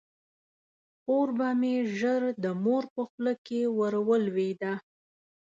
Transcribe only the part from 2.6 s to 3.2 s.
مور په